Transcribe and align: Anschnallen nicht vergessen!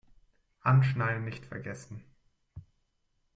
Anschnallen 0.61 1.25
nicht 1.25 1.45
vergessen! 1.45 2.03